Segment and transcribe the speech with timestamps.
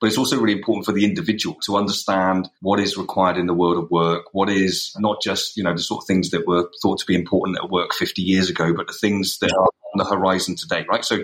[0.00, 3.54] but it's also really important for the individual to understand what is required in the
[3.54, 6.68] world of work, what is not just, you know, the sort of things that were
[6.82, 9.98] thought to be important at work 50 years ago, but the things that are on
[9.98, 11.04] the horizon today, right?
[11.04, 11.18] So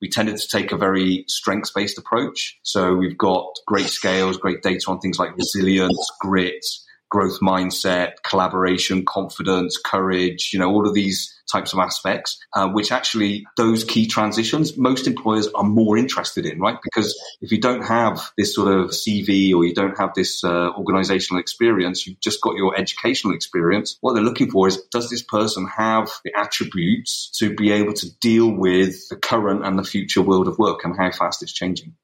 [0.00, 2.58] we tended to take a very strengths based approach.
[2.62, 6.64] So we've got great scales, great data on things like resilience, grit,
[7.10, 12.92] growth mindset, collaboration, confidence, courage, you know, all of these types of aspects, uh, which
[12.92, 16.78] actually those key transitions, most employers are more interested in, right?
[16.82, 20.70] Because if you don't have this sort of CV or you don't have this uh,
[20.76, 23.98] organizational experience, you've just got your educational experience.
[24.00, 28.18] What they're looking for is, does this person have the attributes to be able to
[28.20, 31.94] deal with the current and the future world of work and how fast it's changing?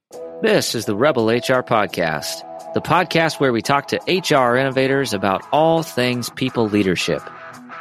[0.42, 5.42] This is the Rebel HR Podcast the podcast where we talk to HR innovators about
[5.50, 7.22] all things people leadership.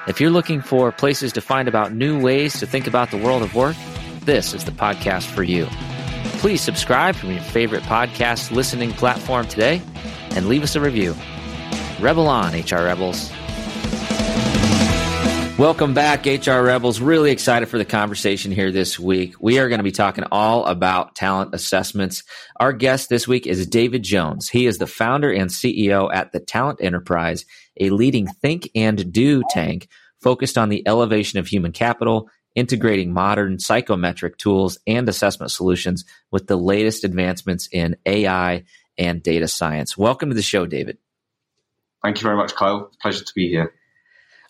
[0.08, 3.44] If you're looking for places to find about new ways to think about the world
[3.44, 3.76] of work,
[4.22, 5.68] this is the podcast for you.
[6.40, 9.82] Please subscribe from your favorite podcast listening platform today
[10.30, 11.14] and leave us a review.
[12.00, 13.34] Rebel on, HR Rebels.
[15.58, 17.00] Welcome back, HR Rebels.
[17.00, 19.36] Really excited for the conversation here this week.
[19.40, 22.24] We are going to be talking all about talent assessments.
[22.58, 24.50] Our guest this week is David Jones.
[24.50, 27.46] He is the founder and CEO at the Talent Enterprise,
[27.80, 29.88] a leading think and do tank
[30.20, 36.48] focused on the elevation of human capital, integrating modern psychometric tools and assessment solutions with
[36.48, 38.66] the latest advancements in AI
[38.98, 39.98] and data science.
[39.98, 40.98] Welcome to the show, David.
[42.04, 42.92] Thank you very much, Kyle.
[43.02, 43.74] Pleasure to be here.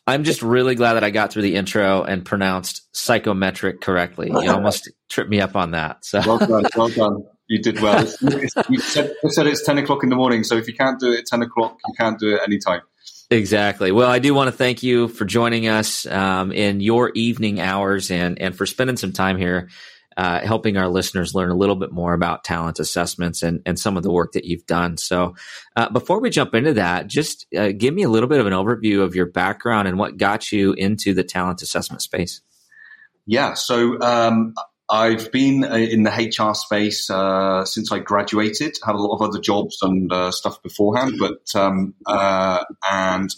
[0.08, 4.30] I'm just really glad that I got through the intro and pronounced psychometric correctly.
[4.30, 6.06] You almost tripped me up on that.
[6.06, 7.24] So well done, well done.
[7.48, 8.06] You did well.
[8.70, 11.12] you, said, you said it's 10 o'clock in the morning, so if you can't do
[11.12, 12.82] it at 10 o'clock, you can't do it anytime.
[13.32, 13.92] Exactly.
[13.92, 18.12] Well, I do want to thank you for joining us um, in your evening hours
[18.12, 19.70] and and for spending some time here
[20.18, 23.98] uh, helping our listeners learn a little bit more about talent assessments and, and some
[23.98, 24.98] of the work that you've done.
[24.98, 25.36] So,
[25.76, 28.54] uh, before we jump into that, just uh, give me a little bit of an
[28.54, 32.42] overview of your background and what got you into the talent assessment space.
[33.26, 33.56] Yeah.
[33.56, 34.54] So, um,
[34.88, 38.78] I've been uh, in the HR space uh, since I graduated.
[38.86, 43.30] Had a lot of other jobs and stuff beforehand, but um, and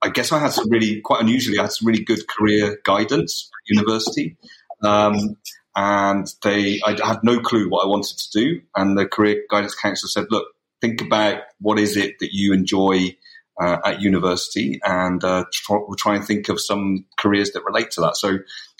[0.00, 1.58] I guess I had some really quite unusually.
[1.58, 4.36] I had some really good career guidance at university.
[4.82, 5.36] Um,
[5.78, 8.62] and they, I had no clue what I wanted to do.
[8.74, 10.48] And the career guidance counselor said, look,
[10.80, 13.16] think about what is it that you enjoy
[13.62, 18.00] uh, at university and uh, try, try and think of some careers that relate to
[18.00, 18.16] that.
[18.16, 18.38] So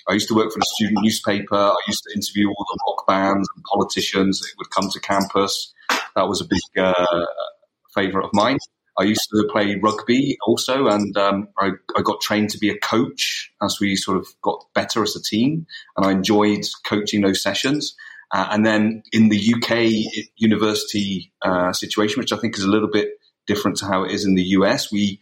[0.08, 1.54] I used to work for the student newspaper.
[1.54, 5.72] I used to interview all the rock bands and politicians that would come to campus.
[6.16, 7.26] That was a big uh,
[7.94, 8.58] favorite of mine.
[8.98, 12.78] I used to play rugby also, and um, I, I, got trained to be a
[12.78, 15.66] coach as we sort of got better as a team,
[15.97, 17.94] and I enjoyed coaching those sessions.
[18.32, 22.91] Uh, and then in the UK university uh, situation, which I think is a little
[22.91, 23.08] bit
[23.47, 25.20] different to how it is in the US, we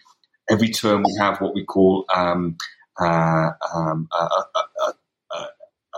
[0.51, 2.57] every term we have what we call um,
[3.01, 4.93] uh, um, a, a,
[5.35, 5.47] a,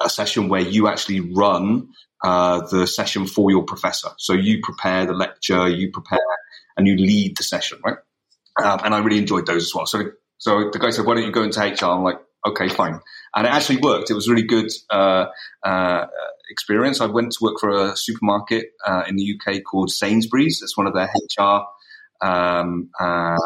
[0.04, 1.88] a, session where you actually run
[2.24, 4.08] uh, the session for your professor.
[4.16, 6.18] So you prepare the lecture, you prepare
[6.78, 7.98] and you lead the session, right?
[8.62, 9.86] Um, and I really enjoyed those as well.
[9.86, 10.04] So,
[10.38, 13.00] so the guy said, "Why don't you go into HR?" I'm like, "Okay, fine."
[13.34, 14.10] And it actually worked.
[14.10, 15.26] It was really good uh,
[15.62, 16.06] uh,
[16.48, 17.00] experience.
[17.00, 20.60] I went to work for a supermarket uh, in the UK called Sainsbury's.
[20.62, 21.64] It's one of their HR
[22.24, 23.36] um, uh,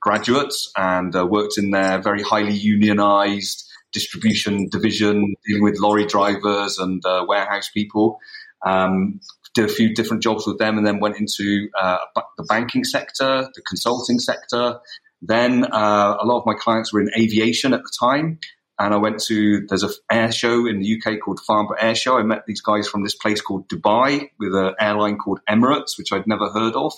[0.00, 6.78] graduates, and uh, worked in their very highly unionized distribution division, dealing with lorry drivers
[6.78, 8.18] and uh, warehouse people.
[8.66, 9.20] Um,
[9.58, 11.98] did a few different jobs with them and then went into uh,
[12.36, 14.78] the banking sector, the consulting sector.
[15.20, 18.38] Then uh, a lot of my clients were in aviation at the time.
[18.78, 22.16] And I went to, there's an air show in the UK called Farnborough Air Show.
[22.16, 26.12] I met these guys from this place called Dubai with an airline called Emirates, which
[26.12, 26.92] I'd never heard of.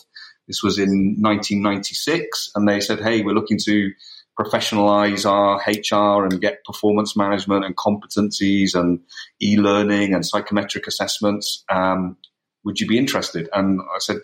[0.46, 2.50] This was in 1996.
[2.54, 3.92] And they said, hey, we're looking to
[4.38, 9.00] professionalize our HR and get performance management and competencies and
[9.40, 11.64] e-learning and psychometric assessments.
[11.70, 12.18] Um,
[12.64, 13.48] would you be interested?
[13.52, 14.18] And I said,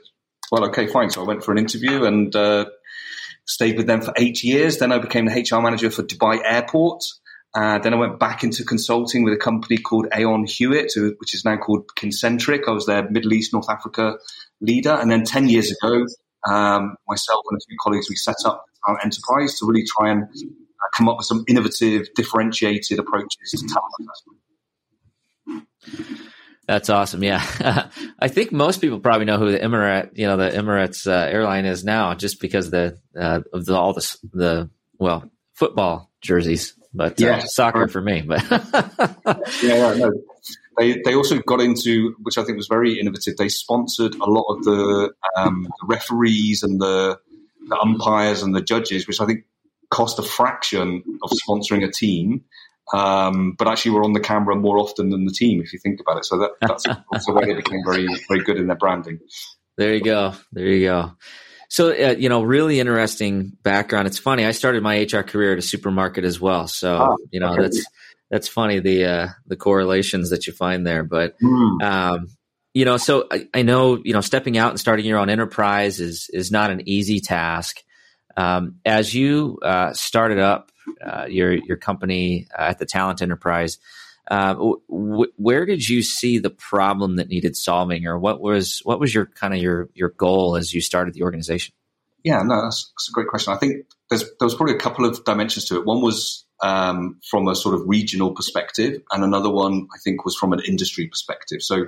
[0.51, 1.11] well, okay, fine.
[1.11, 2.67] So I went for an interview and uh,
[3.47, 4.79] stayed with them for eight years.
[4.79, 7.05] Then I became the HR manager for Dubai Airport.
[7.55, 11.45] Uh, then I went back into consulting with a company called Aon Hewitt, which is
[11.45, 12.69] now called Kincentric.
[12.69, 14.19] I was their Middle East, North Africa
[14.61, 14.93] leader.
[14.93, 16.05] And then 10 years ago,
[16.47, 20.25] um, myself and a few colleagues, we set up our enterprise to really try and
[20.25, 23.93] uh, come up with some innovative, differentiated approaches to talent
[25.47, 26.27] assessment.
[26.67, 27.23] That's awesome.
[27.23, 27.43] Yeah,
[28.19, 31.65] I think most people probably know who the Emirates, you know, the Emirates uh, airline
[31.65, 37.21] is now, just because the uh, of the, all the the well football jerseys, but
[37.23, 37.91] uh, yeah, soccer right.
[37.91, 38.23] for me.
[38.23, 38.43] But
[39.63, 40.13] yeah, no.
[40.77, 43.37] they they also got into which I think was very innovative.
[43.37, 47.19] They sponsored a lot of the, um, the referees and the,
[47.69, 49.45] the umpires and the judges, which I think
[49.91, 52.45] cost a fraction of sponsoring a team.
[52.95, 56.01] Um, but actually, were on the camera more often than the team, if you think
[56.01, 56.25] about it.
[56.25, 59.19] So that, that's also why they became very, very good in their branding.
[59.77, 60.35] There you go.
[60.53, 61.13] There you go.
[61.69, 64.07] So, uh, you know, really interesting background.
[64.07, 64.45] It's funny.
[64.45, 66.69] I started my HR career at a supermarket as well.
[66.69, 67.63] So, ah, you know, okay.
[67.63, 67.85] that's
[68.31, 71.03] that's funny the uh, the correlations that you find there.
[71.03, 71.83] But mm.
[71.83, 72.29] um,
[72.73, 76.01] you know, so I, I, know you know stepping out and starting your own enterprise
[76.01, 77.83] is is not an easy task.
[78.37, 80.71] Um, as you uh, started up
[81.05, 83.79] uh, your your company uh, at the Talent Enterprise,
[84.31, 88.99] uh, w- where did you see the problem that needed solving, or what was what
[88.99, 91.75] was your kind of your your goal as you started the organization?
[92.25, 93.53] Yeah, no, that's, that's a great question.
[93.53, 95.87] I think there's there was probably a couple of dimensions to it.
[95.87, 100.37] One was um, from a sort of regional perspective, and another one I think was
[100.37, 101.63] from an industry perspective.
[101.63, 101.87] So,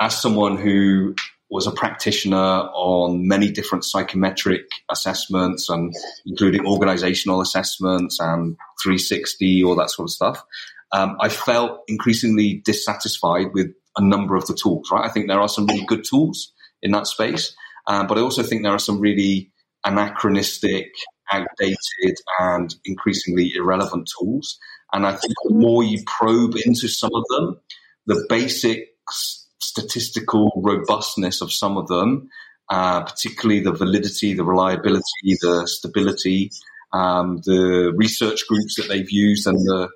[0.00, 1.14] as someone who
[1.50, 5.92] was a practitioner on many different psychometric assessments and
[6.24, 10.44] including organizational assessments and 360 all that sort of stuff.
[10.92, 15.04] Um, i felt increasingly dissatisfied with a number of the tools right?
[15.04, 16.52] I think there are some really good tools
[16.82, 17.54] in that space
[17.86, 19.50] um, but i also think there are some really
[19.84, 20.92] anachronistic
[21.32, 24.58] outdated and increasingly irrelevant tools.
[24.92, 27.60] And i think the more you probe into some of them
[28.06, 32.28] the basics statistical robustness of some of them,
[32.70, 36.50] uh, particularly the validity, the reliability, the stability,
[36.92, 39.88] um, the research groups that they've used, and the,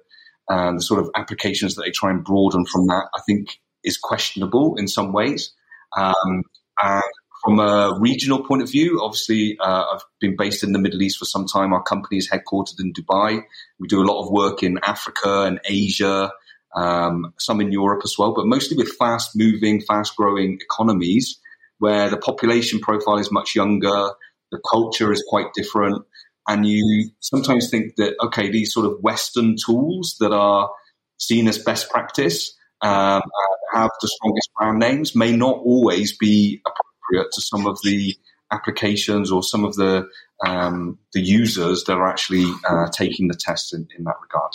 [0.48, 4.76] the sort of applications that they try and broaden from that, I think is questionable
[4.76, 5.52] in some ways.
[5.96, 6.42] Um,
[6.82, 7.02] and
[7.44, 11.18] from a regional point of view, obviously, uh, I've been based in the Middle East
[11.18, 11.72] for some time.
[11.72, 13.42] Our company is headquartered in Dubai.
[13.78, 16.32] We do a lot of work in Africa and Asia
[16.74, 21.38] um, some in Europe as well, but mostly with fast moving, fast growing economies
[21.78, 24.10] where the population profile is much younger,
[24.50, 26.04] the culture is quite different.
[26.46, 30.70] And you sometimes think that, okay, these sort of Western tools that are
[31.18, 33.22] seen as best practice um,
[33.72, 38.14] have the strongest brand names may not always be appropriate to some of the
[38.50, 40.06] applications or some of the
[40.46, 44.52] um, the users that are actually uh, taking the test in, in that regard.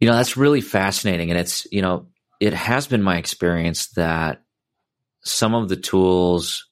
[0.00, 1.30] You know, that's really fascinating.
[1.30, 2.08] And it's, you know,
[2.40, 4.42] it has been my experience that
[5.24, 6.68] some of the tools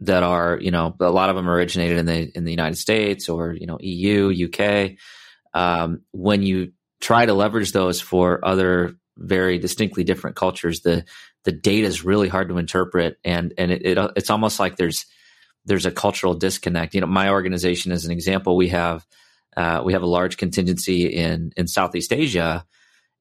[0.00, 3.28] that are, you know, a lot of them originated in the in the United States
[3.28, 4.92] or, you know, EU, UK.
[5.54, 11.04] Um, when you try to leverage those for other very distinctly different cultures, the
[11.44, 15.06] the data is really hard to interpret, and and it, it it's almost like there's
[15.64, 16.94] there's a cultural disconnect.
[16.94, 19.06] You know, my organization, as an example, we have
[19.56, 22.64] uh, we have a large contingency in in Southeast Asia,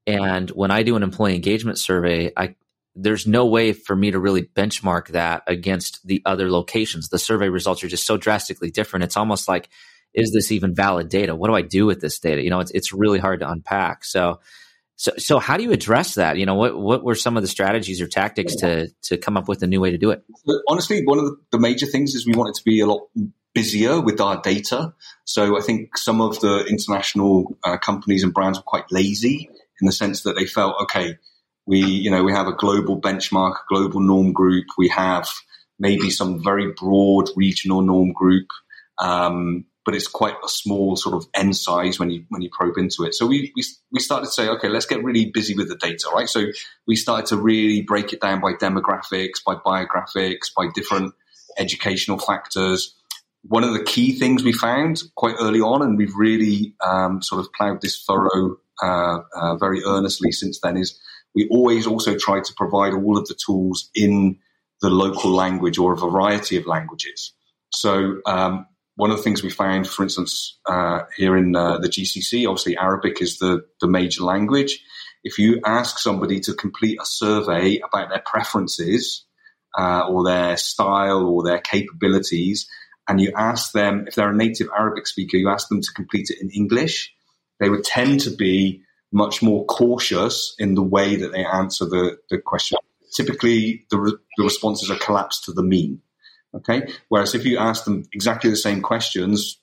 [0.07, 2.55] and when I do an employee engagement survey, I
[2.95, 7.09] there's no way for me to really benchmark that against the other locations.
[7.09, 9.03] The survey results are just so drastically different.
[9.03, 9.69] It's almost like,
[10.13, 11.35] is this even valid data?
[11.35, 12.43] What do I do with this data?
[12.43, 14.03] You know, it's it's really hard to unpack.
[14.05, 14.39] So.
[14.97, 16.37] So, so how do you address that?
[16.37, 19.47] You know, what what were some of the strategies or tactics to to come up
[19.47, 20.23] with a new way to do it?
[20.67, 23.07] Honestly, one of the, major things is we want it to be a lot
[23.53, 24.94] busier with our data.
[25.25, 29.50] So I think some of the international uh, companies and brands were quite lazy
[29.80, 31.18] in the sense that they felt, okay,
[31.65, 34.65] we, you know, we have a global benchmark, a global norm group.
[34.77, 35.30] We have
[35.80, 38.48] maybe some very broad regional norm group.
[39.00, 42.77] Um, but it's quite a small sort of n size when you when you probe
[42.77, 43.15] into it.
[43.15, 46.08] So we, we we started to say, okay, let's get really busy with the data,
[46.13, 46.29] right?
[46.29, 46.48] So
[46.86, 51.15] we started to really break it down by demographics, by biographics, by different
[51.58, 52.96] educational factors
[53.43, 57.41] one of the key things we found quite early on, and we've really um, sort
[57.41, 61.00] of ploughed this furrow uh, uh, very earnestly since then, is
[61.33, 64.38] we always also try to provide all of the tools in
[64.81, 67.33] the local language or a variety of languages.
[67.71, 71.88] So um, one of the things we found, for instance, uh, here in uh, the
[71.88, 74.83] GCC, obviously Arabic is the, the major language.
[75.24, 79.25] If you ask somebody to complete a survey about their preferences
[79.77, 82.67] uh, or their style or their capabilities,
[83.12, 86.30] and you ask them, if they're a native Arabic speaker, you ask them to complete
[86.30, 87.13] it in English,
[87.60, 92.18] they would tend to be much more cautious in the way that they answer the,
[92.30, 92.77] the question.
[93.13, 96.01] Typically, the, re- the responses are collapsed to the mean.
[96.56, 96.88] Okay.
[97.10, 99.60] Whereas if you ask them exactly the same questions,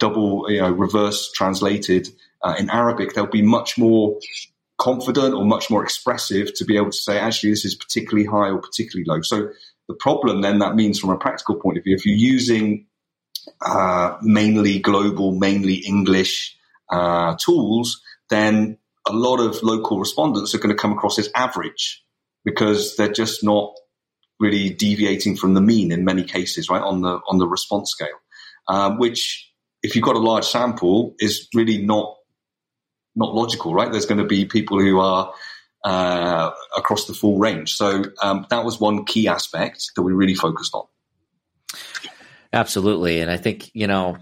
[0.00, 2.08] double, you know, reverse translated
[2.42, 4.18] uh, in Arabic, they'll be much more
[4.78, 8.50] confident or much more expressive to be able to say, actually, this is particularly high
[8.50, 9.22] or particularly low.
[9.22, 9.50] So
[9.88, 12.86] the problem then that means from a practical point of view, if you're using
[13.64, 16.56] uh, mainly global, mainly English
[16.90, 22.02] uh, tools, then a lot of local respondents are going to come across as average
[22.44, 23.74] because they're just not
[24.40, 28.18] really deviating from the mean in many cases, right, on the on the response scale.
[28.66, 29.50] Um, which,
[29.82, 32.16] if you've got a large sample, is really not
[33.14, 33.90] not logical, right?
[33.90, 35.32] There's going to be people who are
[35.84, 37.74] uh, across the full range.
[37.74, 40.86] So um, that was one key aspect that we really focused on.
[42.52, 44.16] Absolutely, and I think you know,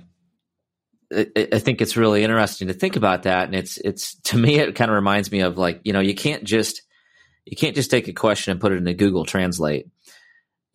[1.15, 4.59] I, I think it's really interesting to think about that, and it's it's to me
[4.59, 6.83] it kind of reminds me of like you know you can't just
[7.45, 9.87] you can't just take a question and put it into Google Translate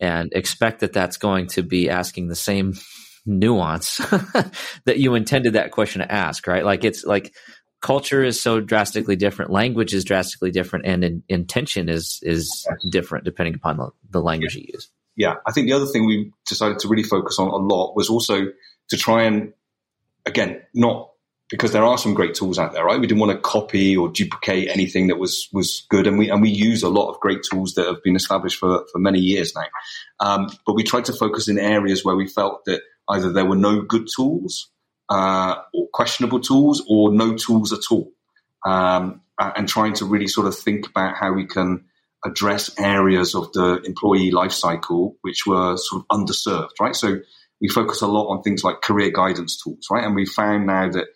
[0.00, 2.74] and expect that that's going to be asking the same
[3.26, 3.96] nuance
[4.84, 6.64] that you intended that question to ask, right?
[6.64, 7.34] Like it's like
[7.80, 13.24] culture is so drastically different, language is drastically different, and in, intention is is different
[13.24, 14.62] depending upon the, the language yeah.
[14.62, 14.90] you use.
[15.16, 18.08] Yeah, I think the other thing we decided to really focus on a lot was
[18.08, 18.46] also
[18.90, 19.52] to try and
[20.26, 21.10] again not
[21.50, 23.00] because there are some great tools out there, right?
[23.00, 26.42] We didn't want to copy or duplicate anything that was was good, and we and
[26.42, 29.54] we use a lot of great tools that have been established for for many years
[29.54, 29.66] now.
[30.20, 33.56] Um, but we tried to focus in areas where we felt that either there were
[33.56, 34.70] no good tools
[35.08, 38.10] uh, or questionable tools or no tools at all.
[38.66, 41.84] Um, and trying to really sort of think about how we can
[42.24, 46.96] address areas of the employee life cycle which were sort of underserved, right?
[46.96, 47.20] So
[47.60, 50.04] we focus a lot on things like career guidance tools, right?
[50.04, 51.06] And we found now that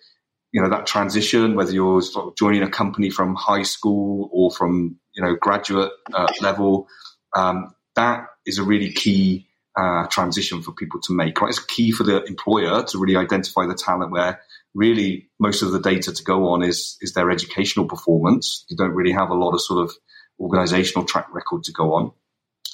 [0.53, 4.51] you know that transition, whether you're sort of joining a company from high school or
[4.51, 6.89] from you know graduate uh, level,
[7.35, 11.41] um, that is a really key uh, transition for people to make.
[11.41, 14.41] Right, it's key for the employer to really identify the talent where
[14.75, 18.65] really most of the data to go on is is their educational performance.
[18.69, 19.93] You don't really have a lot of sort of
[20.41, 22.13] organizational track record to go on.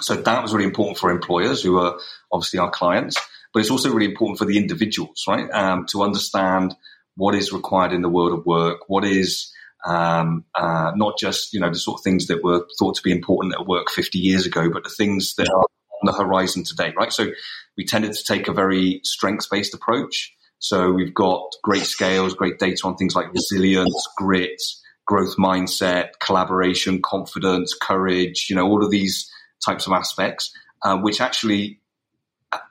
[0.01, 1.99] So that was really important for employers who are
[2.31, 3.17] obviously our clients,
[3.53, 5.51] but it's also really important for the individuals, right?
[5.51, 6.77] Um, to understand
[7.17, 9.53] what is required in the world of work, what is
[9.85, 13.13] um, uh, not just you know the sort of things that were thought to be
[13.13, 15.67] important at work 50 years ago, but the things that are
[16.03, 17.13] on the horizon today, right?
[17.13, 17.29] So
[17.77, 20.35] we tended to take a very strengths based approach.
[20.59, 24.61] So we've got great scales, great data on things like resilience, grit,
[25.07, 29.31] growth mindset, collaboration, confidence, courage, you know, all of these
[29.65, 30.53] types of aspects,
[30.83, 31.81] uh, which actually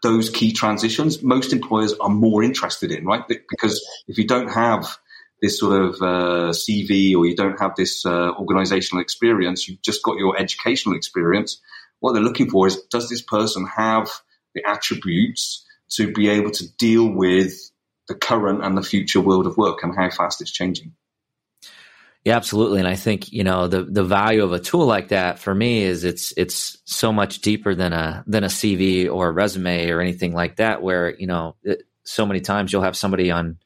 [0.03, 3.24] those key transitions, most employers are more interested in, right?
[3.27, 4.98] Because if you don't have
[5.41, 10.01] this sort of uh, CV or you don't have this uh, organizational experience, you've just
[10.03, 11.62] got your educational experience
[12.00, 14.10] what they're looking for is does this person have
[14.54, 17.54] the attributes to be able to deal with
[18.08, 20.94] the current and the future world of work and how fast it's changing?
[22.24, 22.80] Yeah, absolutely.
[22.80, 25.84] And I think, you know, the the value of a tool like that for me
[25.84, 30.01] is it's it's so much deeper than a than a CV or a resume or
[30.01, 33.60] anything like that where, you know, it, so many times you'll have somebody on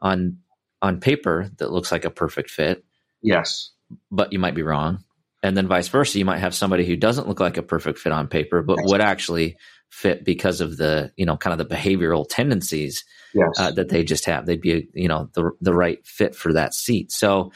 [0.00, 0.38] on
[0.82, 2.84] on paper that looks like a perfect fit.
[3.22, 3.70] Yes.
[4.10, 5.04] But you might be wrong
[5.44, 8.12] and then vice versa you might have somebody who doesn't look like a perfect fit
[8.12, 9.56] on paper but would actually
[9.94, 13.48] fit because of the you know kind of the behavioral tendencies yes.
[13.58, 14.44] uh, that they just have.
[14.44, 17.12] They'd be you know the the right fit for that seat.
[17.12, 17.52] So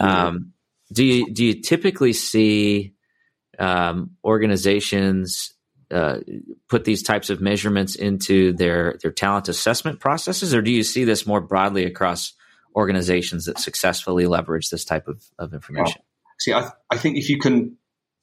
[0.00, 0.52] um,
[0.92, 2.94] do you do you typically see
[3.58, 5.52] um, organizations
[5.90, 6.20] uh,
[6.68, 11.04] put these types of measurements into their their talent assessment processes or do you see
[11.04, 12.32] this more broadly across
[12.74, 16.00] organizations that successfully leverage this type of, of information
[16.42, 17.76] see, I, I think if you can,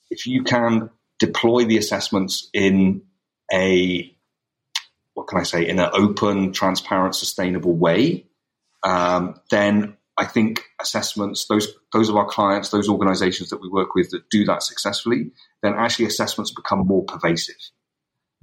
[0.10, 3.04] if you can deploy the assessments in
[3.52, 4.16] a,
[5.14, 8.26] what can I say, in an open, transparent, sustainable way,
[8.84, 13.96] um, then I think assessments, those those of our clients, those organizations that we work
[13.96, 15.32] with that do that successfully,
[15.64, 17.56] then actually assessments become more pervasive.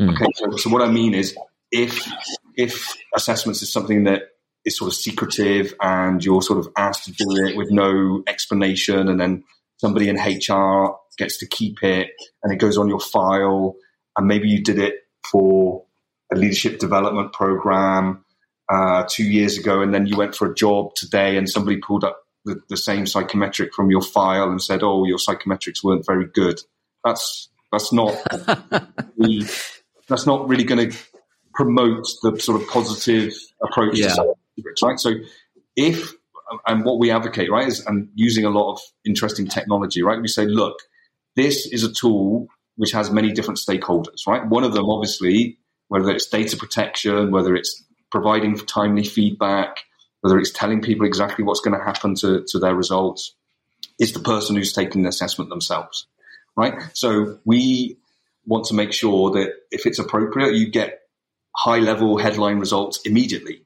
[0.01, 0.15] Mm.
[0.15, 1.37] Okay, so, so, what I mean is
[1.71, 2.11] if
[2.57, 4.23] if assessments is something that
[4.65, 9.09] is sort of secretive and you're sort of asked to do it with no explanation
[9.09, 9.45] and then
[9.79, 12.11] somebody in HR gets to keep it
[12.43, 13.77] and it goes on your file.
[14.17, 14.95] And maybe you did it
[15.31, 15.85] for
[16.33, 18.25] a leadership development program
[18.69, 22.05] uh, two years ago, and then you went for a job today, and somebody pulled
[22.05, 26.27] up the, the same psychometric from your file and said, "Oh, your psychometrics weren't very
[26.27, 26.61] good."
[27.05, 28.17] That's that's not
[29.17, 29.47] really,
[30.09, 30.99] that's not really going to
[31.55, 34.15] promote the sort of positive approach yeah.
[34.15, 34.35] to
[34.83, 34.99] right?
[34.99, 35.15] So
[35.77, 36.13] if
[36.67, 40.21] and what we advocate, right, is and using a lot of interesting technology, right?
[40.21, 40.77] We say, look,
[41.35, 44.47] this is a tool which has many different stakeholders, right?
[44.47, 49.79] One of them, obviously, whether it's data protection, whether it's providing timely feedback,
[50.21, 53.35] whether it's telling people exactly what's going to happen to, to their results,
[53.99, 56.07] is the person who's taking the assessment themselves,
[56.57, 56.75] right?
[56.93, 57.97] So we
[58.45, 61.01] want to make sure that if it's appropriate, you get
[61.55, 63.66] high level headline results immediately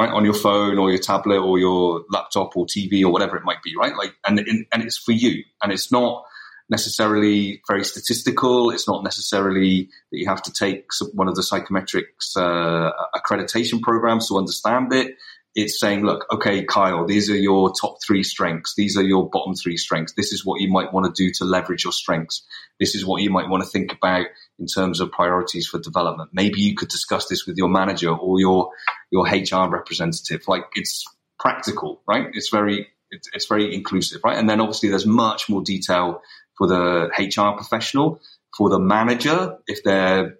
[0.00, 3.44] right, on your phone or your tablet or your laptop or TV or whatever it
[3.44, 3.96] might be, right?
[3.96, 6.24] Like, and and it's for you, and it's not
[6.70, 8.70] necessarily very statistical.
[8.70, 14.28] It's not necessarily that you have to take one of the psychometrics uh, accreditation programs
[14.28, 15.16] to understand it.
[15.54, 18.74] It's saying, look, okay, Kyle, these are your top three strengths.
[18.76, 20.12] These are your bottom three strengths.
[20.12, 22.46] This is what you might want to do to leverage your strengths.
[22.78, 24.26] This is what you might want to think about
[24.58, 26.30] in terms of priorities for development.
[26.32, 28.70] Maybe you could discuss this with your manager or your
[29.10, 30.46] your HR representative.
[30.46, 31.04] Like it's
[31.40, 32.28] practical, right?
[32.32, 34.38] It's very it's, it's very inclusive, right?
[34.38, 36.22] And then obviously there's much more detail
[36.56, 38.20] for the HR professional,
[38.56, 40.36] for the manager, if they're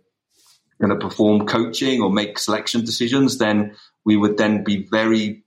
[0.80, 5.42] going to perform coaching or make selection decisions, then we would then be very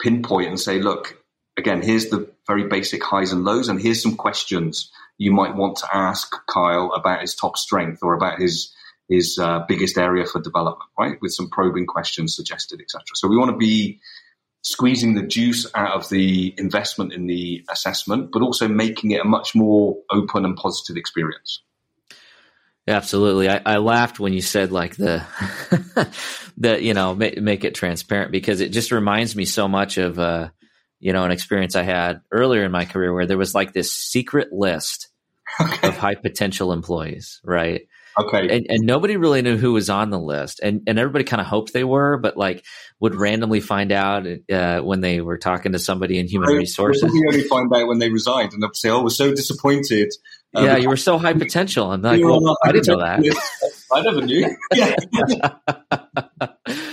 [0.00, 1.22] pinpoint and say, look,
[1.56, 5.76] again, here's the very basic highs and lows, and here's some questions you might want
[5.76, 8.74] to ask Kyle about his top strength or about his
[9.08, 11.18] his uh, biggest area for development, right?
[11.20, 13.04] With some probing questions suggested, etc.
[13.14, 14.00] So we want to be
[14.62, 19.24] squeezing the juice out of the investment in the assessment, but also making it a
[19.24, 21.62] much more open and positive experience.
[22.88, 23.48] Absolutely.
[23.48, 25.24] I, I laughed when you said like the,
[26.56, 30.18] the, you know, make, make, it transparent because it just reminds me so much of,
[30.18, 30.48] uh,
[30.98, 33.92] you know, an experience I had earlier in my career where there was like this
[33.92, 35.08] secret list
[35.60, 35.88] okay.
[35.88, 37.82] of high potential employees, right?
[38.18, 38.56] Okay.
[38.56, 41.46] And, and, nobody really knew who was on the list, and and everybody kind of
[41.46, 42.64] hoped they were, but like
[43.00, 47.10] would randomly find out uh, when they were talking to somebody in human resources.
[47.10, 50.12] We only find out when they resigned, and they'd say, "Oh, we're so disappointed."
[50.54, 51.90] Um, yeah, you were so high potential.
[51.90, 53.20] I'm like, well, I didn't know that.
[53.92, 54.54] I never knew.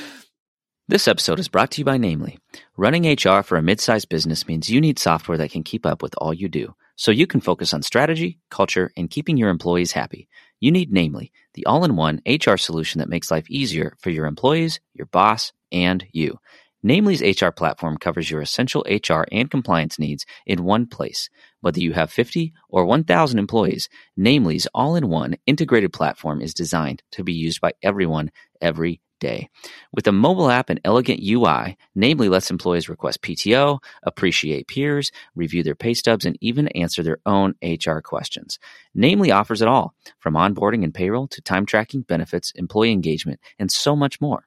[0.89, 2.39] This episode is brought to you by Namely.
[2.75, 6.15] Running HR for a mid-sized business means you need software that can keep up with
[6.17, 10.27] all you do, so you can focus on strategy, culture, and keeping your employees happy.
[10.59, 15.07] You need Namely, the all-in-one HR solution that makes life easier for your employees, your
[15.07, 16.39] boss, and you.
[16.85, 21.29] Namely's HR platform covers your essential HR and compliance needs in one place.
[21.59, 27.03] Whether you have 50 or 1,000 employees, Namely's all in one integrated platform is designed
[27.11, 29.49] to be used by everyone every day.
[29.93, 35.63] With a mobile app and elegant UI, Namely lets employees request PTO, appreciate peers, review
[35.63, 38.57] their pay stubs, and even answer their own HR questions.
[38.95, 43.69] Namely offers it all, from onboarding and payroll to time tracking, benefits, employee engagement, and
[43.69, 44.45] so much more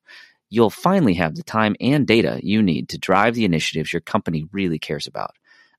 [0.48, 4.44] you'll finally have the time and data you need to drive the initiatives your company
[4.52, 5.34] really cares about.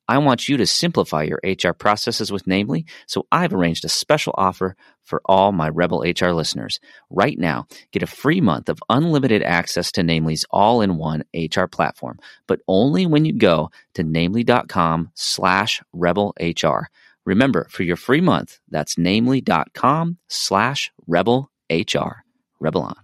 [0.08, 4.34] I want you to simplify your HR processes with Namely, so I've arranged a special
[4.38, 6.80] offer for all my Rebel HR listeners.
[7.10, 12.60] Right now, get a free month of unlimited access to Namely's all-in-one HR platform, but
[12.68, 16.88] only when you go to namely.com slash rebel HR.
[17.26, 22.24] Remember, for your free month, that's namely.com slash rebel HR.
[22.60, 22.96] Rebel on.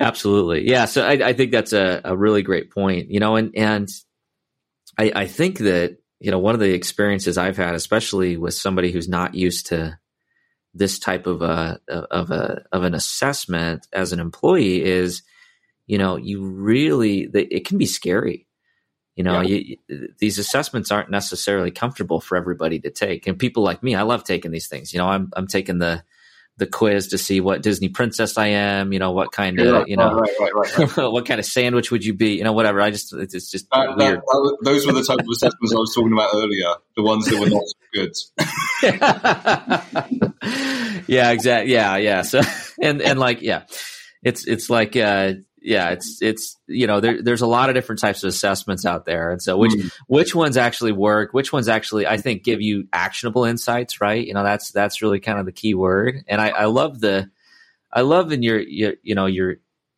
[0.00, 0.68] Absolutely.
[0.68, 0.84] Yeah.
[0.86, 3.88] So I, I think that's a, a, really great point, you know, and, and
[4.98, 8.90] I, I think that, you know, one of the experiences I've had, especially with somebody
[8.90, 9.98] who's not used to
[10.72, 15.22] this type of a, of a, of an assessment as an employee is,
[15.86, 18.46] you know, you really, it can be scary.
[19.16, 19.76] You know, yeah.
[19.90, 23.26] you, these assessments aren't necessarily comfortable for everybody to take.
[23.26, 24.94] And people like me, I love taking these things.
[24.94, 26.04] You know, I'm, I'm taking the,
[26.56, 29.84] the quiz to see what Disney princess I am, you know, what kind of, yeah,
[29.86, 32.80] you know, right, right, right, what kind of sandwich would you be, you know, whatever.
[32.80, 34.20] I just, it's just that, weird.
[34.20, 37.40] That, those were the type of assessments I was talking about earlier, the ones that
[37.40, 38.12] were not so good.
[41.08, 41.72] yeah, exactly.
[41.72, 42.22] Yeah, yeah.
[42.22, 42.40] So,
[42.82, 43.64] and, and like, yeah,
[44.22, 45.32] it's, it's like, uh,
[45.64, 49.06] yeah, it's it's you know there, there's a lot of different types of assessments out
[49.06, 49.90] there, and so which mm.
[50.06, 54.24] which ones actually work, which ones actually I think give you actionable insights, right?
[54.24, 57.30] You know, that's that's really kind of the key word, and I, I love the
[57.90, 59.56] I love in your, your you know your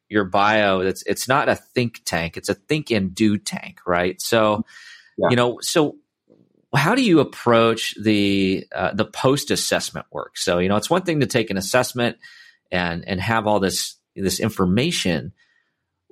[0.09, 4.20] your bio that's it's not a think tank, it's a think and do tank, right?
[4.22, 4.64] So
[5.18, 5.31] yeah.
[5.31, 5.96] you know so
[6.76, 10.38] how do you approach the uh, the post assessment work?
[10.38, 12.18] So you know it's one thing to take an assessment
[12.70, 15.33] and and have all this this information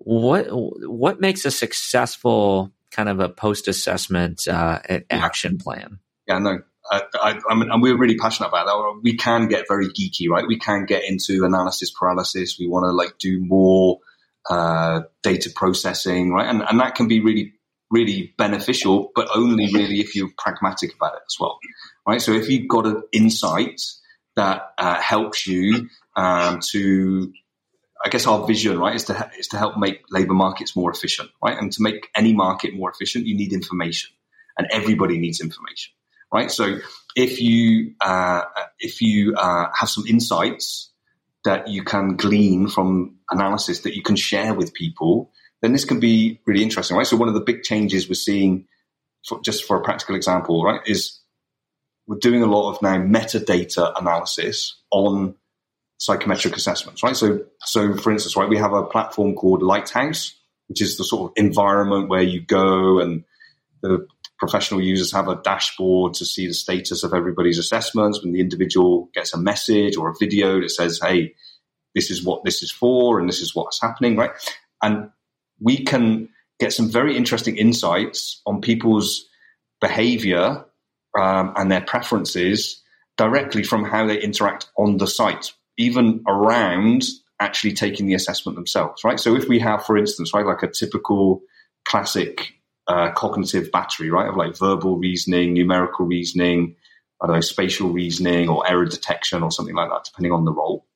[0.05, 4.79] what what makes a successful kind of a post assessment uh,
[5.11, 5.99] action plan?
[6.29, 6.59] Yeah, no,
[6.91, 9.01] I, I, I mean, and we're really passionate about that.
[9.03, 10.47] We can get very geeky, right?
[10.47, 12.57] We can get into analysis paralysis.
[12.59, 13.99] We want to like do more
[14.49, 16.49] uh, data processing, right?
[16.49, 17.55] And and that can be really
[17.91, 21.59] really beneficial, but only really if you're pragmatic about it as well,
[22.07, 22.21] right?
[22.21, 23.81] So if you've got an insight
[24.37, 27.33] that uh, helps you um, to
[28.05, 31.31] I guess our vision, right, is to is to help make labor markets more efficient,
[31.43, 31.57] right?
[31.59, 34.11] And to make any market more efficient, you need information,
[34.59, 35.95] and everybody needs information,
[36.33, 36.51] right?
[36.51, 36.79] So
[37.17, 38.43] if you uh,
[38.79, 40.91] if you uh, have some insights
[41.45, 45.31] that you can glean from analysis that you can share with people,
[45.63, 47.07] then this can be really interesting, right?
[47.07, 48.67] So one of the big changes we're seeing,
[49.27, 51.21] for, just for a practical example, right, is
[52.07, 55.37] we're doing a lot of now metadata analysis on
[56.05, 57.17] psychometric assessments, right?
[57.17, 60.35] So, so for instance, right, we have a platform called Lighthouse,
[60.69, 63.25] which is the sort of environment where you go and
[63.83, 64.07] the
[64.39, 68.23] professional users have a dashboard to see the status of everybody's assessments.
[68.23, 71.35] When the individual gets a message or a video that says, "Hey,
[71.95, 74.33] this is what this is for, and this is what's happening," right?
[74.83, 75.11] And
[75.59, 76.29] we can
[76.61, 79.25] get some very interesting insights on people's
[79.81, 80.67] behavior
[81.19, 82.83] um, and their preferences
[83.17, 87.05] directly from how they interact on the site, even around
[87.41, 89.19] actually taking the assessment themselves, right?
[89.19, 91.43] So if we have, for instance, right, like a typical
[91.85, 92.55] classic
[92.87, 96.77] uh, cognitive battery, right, of like verbal reasoning, numerical reasoning,
[97.21, 100.53] I don't know, spatial reasoning or error detection or something like that, depending on the
[100.53, 100.87] role.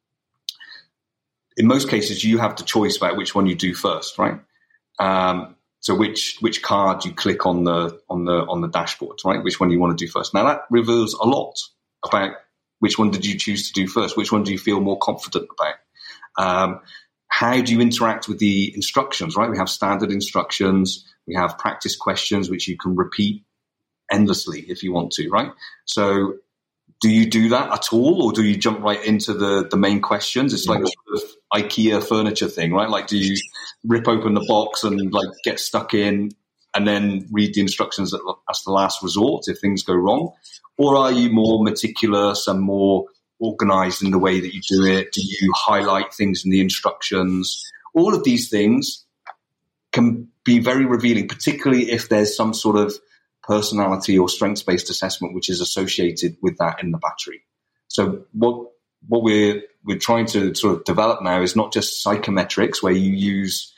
[1.56, 4.40] In most cases, you have the choice about which one you do first, right?
[5.00, 9.42] Um, so which which card you click on the on the on the dashboard, right?
[9.42, 10.34] Which one you want to do first.
[10.34, 11.54] Now that reveals a lot
[12.04, 12.32] about
[12.78, 14.16] which one did you choose to do first.
[14.16, 15.74] Which one do you feel more confident about?
[16.36, 16.80] Um,
[17.28, 19.36] how do you interact with the instructions?
[19.36, 21.04] Right, we have standard instructions.
[21.26, 23.44] We have practice questions which you can repeat
[24.10, 25.28] endlessly if you want to.
[25.28, 25.52] Right,
[25.84, 26.36] so
[27.00, 30.00] do you do that at all, or do you jump right into the the main
[30.00, 30.54] questions?
[30.54, 32.88] It's like sort of IKEA furniture thing, right?
[32.88, 33.36] Like, do you
[33.84, 36.32] rip open the box and like get stuck in,
[36.78, 38.14] and then read the instructions
[38.48, 40.32] as the last resort if things go wrong,
[40.76, 43.06] or are you more meticulous and more
[43.40, 45.10] organized in the way that you do it?
[45.12, 47.68] Do you highlight things in the instructions?
[47.94, 49.04] All of these things
[49.90, 52.94] can be very revealing, particularly if there's some sort of
[53.42, 57.42] personality or strengths based assessment which is associated with that in the battery.
[57.88, 58.70] So what
[59.08, 63.10] what we're we're trying to sort of develop now is not just psychometrics where you
[63.10, 63.72] use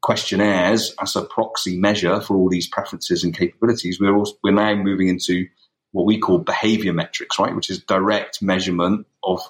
[0.00, 4.00] questionnaires as a proxy measure for all these preferences and capabilities.
[4.00, 5.46] We're also, we're now moving into
[5.92, 9.40] what we call behavior metrics, right, which is direct measurement of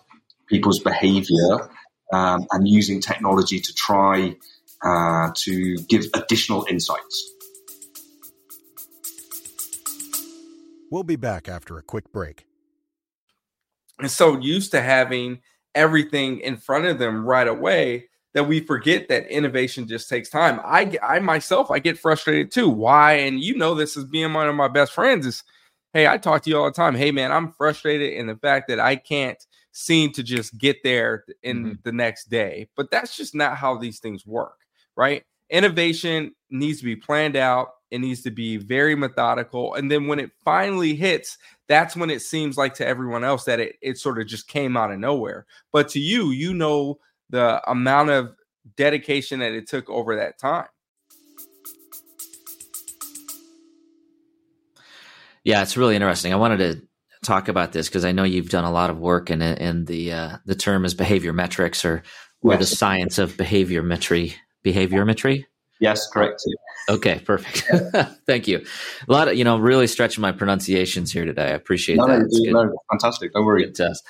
[0.48, 1.70] people's behavior
[2.12, 4.36] um, and using technology to try
[4.82, 7.34] uh, to give additional insights.
[10.90, 12.46] We'll be back after a quick break.
[13.98, 15.40] And so used to having
[15.74, 20.60] everything in front of them right away that we forget that innovation just takes time.
[20.64, 22.68] I I myself I get frustrated too.
[22.68, 23.14] Why?
[23.14, 25.44] And you know this is being one of my best friends is
[25.94, 26.94] hey, I talk to you all the time.
[26.94, 29.38] Hey man, I'm frustrated in the fact that I can't
[29.72, 31.72] seem to just get there in mm-hmm.
[31.84, 32.68] the next day.
[32.76, 34.58] But that's just not how these things work,
[34.96, 35.24] right?
[35.50, 39.74] Innovation needs to be planned out it needs to be very methodical.
[39.74, 41.38] And then when it finally hits,
[41.68, 44.76] that's when it seems like to everyone else that it, it sort of just came
[44.76, 45.46] out of nowhere.
[45.72, 46.98] But to you, you know
[47.30, 48.34] the amount of
[48.76, 50.66] dedication that it took over that time.
[55.44, 56.32] Yeah, it's really interesting.
[56.32, 56.88] I wanted to
[57.24, 60.12] talk about this because I know you've done a lot of work in in the
[60.12, 62.02] uh, the term is behavior metrics or
[62.42, 62.60] or yes.
[62.60, 64.34] the science of behaviormetry.
[64.64, 65.44] Behaviormetry.
[65.80, 66.42] Yes, correct.
[66.88, 67.70] Okay, perfect.
[68.26, 68.64] Thank you.
[69.08, 71.44] A lot of you know, really stretching my pronunciations here today.
[71.44, 72.26] I appreciate no, that.
[72.30, 73.32] No, no, fantastic.
[73.32, 73.64] Don't worry.
[73.64, 74.04] Good test.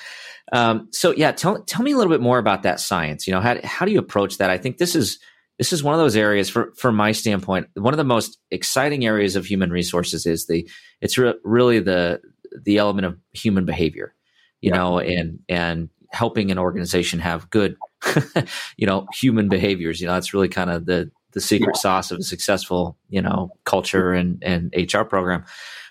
[0.52, 3.26] Um, so yeah, tell tell me a little bit more about that science.
[3.26, 4.50] You know, how how do you approach that?
[4.50, 5.18] I think this is
[5.58, 9.04] this is one of those areas, for from my standpoint, one of the most exciting
[9.04, 10.68] areas of human resources is the
[11.00, 12.20] it's re- really the
[12.62, 14.14] the element of human behavior.
[14.60, 14.76] You yeah.
[14.76, 17.76] know, and and helping an organization have good,
[18.76, 20.00] you know, human behaviors.
[20.00, 21.80] You know, that's really kind of the the secret yeah.
[21.80, 25.44] sauce of a successful, you know, culture and, and HR program.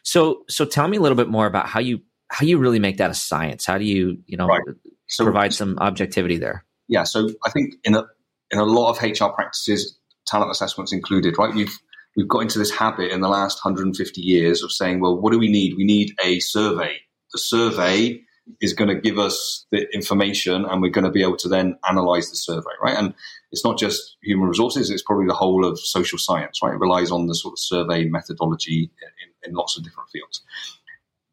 [0.04, 2.97] So, so tell me a little bit more about how you, how you really make
[2.97, 3.65] that a science.
[3.65, 4.62] How do you, you know, right.
[5.08, 6.65] so, provide some objectivity there?
[6.88, 7.04] Yeah.
[7.04, 8.06] So I think in a,
[8.52, 11.54] in a lot of HR practices, talent assessments included, right?
[11.54, 11.78] We've,
[12.15, 15.39] we've got into this habit in the last 150 years of saying, well, what do
[15.39, 15.76] we need?
[15.78, 16.95] We need a survey.
[17.34, 18.21] The survey
[18.62, 21.77] is going to give us the information and we're going to be able to then
[21.88, 22.97] analyze the survey, right?
[22.97, 23.13] And
[23.51, 26.73] it's not just human resources, it's probably the whole of social science, right?
[26.73, 28.89] It relies on the sort of survey methodology
[29.23, 30.43] in, in lots of different fields.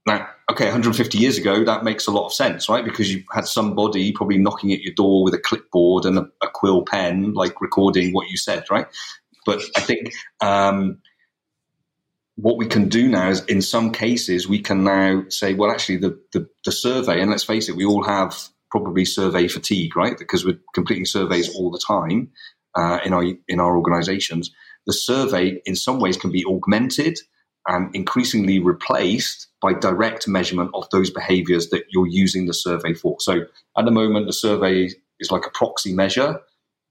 [0.06, 2.84] Now, okay, 150 years ago, that makes a lot of sense, right?
[2.84, 6.48] Because you had somebody probably knocking at your door with a clipboard and a, a
[6.52, 8.86] quill pen, like recording what you said, right?
[9.46, 10.98] But I think um,
[12.36, 15.98] what we can do now is in some cases we can now say well actually
[15.98, 18.36] the, the, the, survey and let's face it we all have
[18.70, 22.30] probably survey fatigue right because we're completing surveys all the time
[22.74, 24.50] uh, in our in our organizations
[24.86, 27.18] the survey in some ways can be augmented
[27.66, 33.16] and increasingly replaced by direct measurement of those behaviors that you're using the survey for
[33.20, 33.42] so
[33.78, 34.88] at the moment the survey
[35.20, 36.40] is like a proxy measure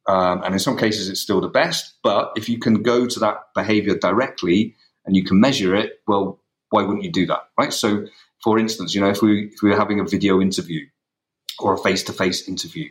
[0.07, 1.93] Um, and in some cases, it's still the best.
[2.03, 6.39] But if you can go to that behavior directly and you can measure it, well,
[6.69, 7.73] why wouldn't you do that, right?
[7.73, 8.05] So,
[8.43, 10.85] for instance, you know, if we if we were having a video interview
[11.59, 12.89] or a face to face interview,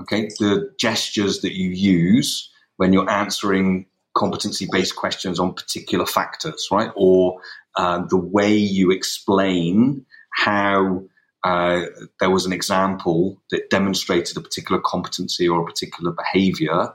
[0.00, 6.68] okay, the gestures that you use when you're answering competency based questions on particular factors,
[6.72, 7.40] right, or
[7.76, 11.04] uh, the way you explain how
[11.44, 11.82] uh,
[12.18, 16.92] there was an example that demonstrated a particular competency or a particular behavior,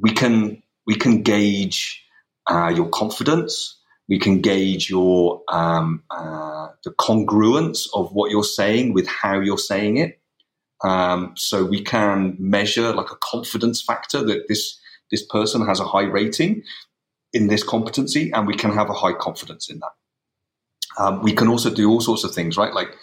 [0.00, 2.02] we can we can gauge
[2.50, 3.76] uh, your confidence.
[4.08, 9.56] We can gauge your um, uh, the congruence of what you're saying with how you're
[9.58, 10.20] saying it.
[10.82, 15.84] Um, so we can measure like a confidence factor that this this person has a
[15.84, 16.62] high rating
[17.32, 21.02] in this competency, and we can have a high confidence in that.
[21.02, 22.74] Um, we can also do all sorts of things, right?
[22.74, 22.96] Like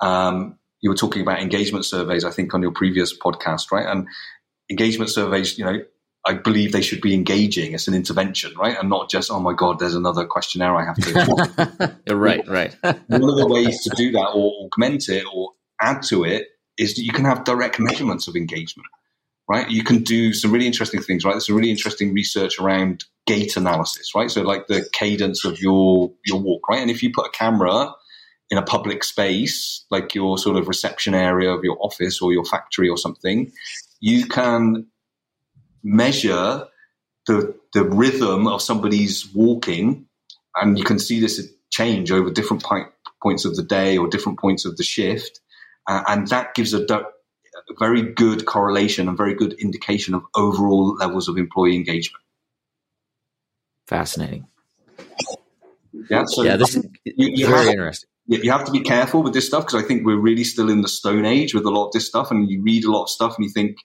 [0.00, 3.86] um, you were talking about engagement surveys, I think, on your previous podcast, right?
[3.86, 4.08] And
[4.70, 5.82] engagement surveys, you know,
[6.26, 8.76] I believe they should be engaging as an intervention, right?
[8.78, 11.98] And not just, oh my God, there's another questionnaire I have to.
[12.14, 12.74] right, right.
[12.82, 15.50] One of the ways to do that or augment it or
[15.82, 18.88] add to it is that you can have direct measurements of engagement,
[19.48, 19.70] right?
[19.70, 21.32] You can do some really interesting things, right?
[21.32, 24.30] There's some really interesting research around gait analysis, right?
[24.30, 26.80] So like the cadence of your your walk, right?
[26.80, 27.92] And if you put a camera
[28.50, 32.44] in a public space, like your sort of reception area of your office or your
[32.44, 33.52] factory or something,
[34.00, 34.86] you can
[35.84, 36.66] measure
[37.26, 40.06] the the rhythm of somebody's walking,
[40.56, 42.64] and you can see this change over different
[43.22, 45.40] points of the day or different points of the shift,
[45.88, 47.04] uh, and that gives a, a
[47.78, 52.22] very good correlation and very good indication of overall levels of employee engagement.
[53.86, 54.46] Fascinating.
[56.10, 58.10] Yeah, so yeah, this is you, you very have, interesting.
[58.26, 60.80] You have to be careful with this stuff because I think we're really still in
[60.80, 63.10] the stone age with a lot of this stuff, and you read a lot of
[63.10, 63.76] stuff and you think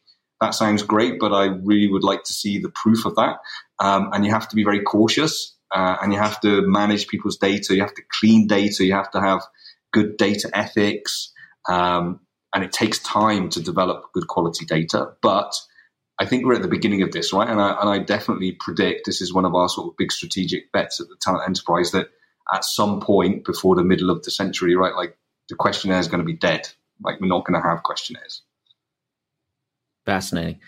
[0.42, 3.38] that sounds great, but I really would like to see the proof of that.
[3.80, 7.38] Um, and you have to be very cautious, uh, and you have to manage people's
[7.38, 7.76] data.
[7.76, 8.86] You have to clean data.
[8.86, 9.42] You have to have
[9.92, 11.34] good data ethics,
[11.68, 12.22] um,
[12.54, 15.54] and it takes time to develop good quality data, but
[16.20, 17.48] I think we're at the beginning of this, right?
[17.48, 20.72] And I, and I definitely predict this is one of our sort of big strategic
[20.74, 22.10] bets at the talent enterprise that
[22.54, 26.20] at some point before the middle of the century, right, like the questionnaire is going
[26.20, 26.68] to be dead.
[27.02, 28.42] Like we're not going to have questionnaires.
[30.10, 30.60] Fascinating.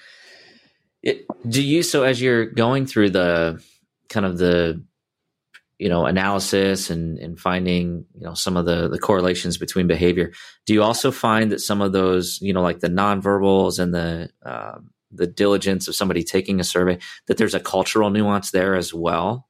[1.02, 3.64] It, do you so as you're going through the
[4.08, 4.86] kind of the
[5.80, 10.32] you know analysis and and finding you know some of the the correlations between behavior
[10.68, 14.30] do you also find that some of those you know like the nonverbals and the
[14.46, 18.94] um, the diligence of somebody taking a survey that there's a cultural nuance there as
[18.94, 19.48] well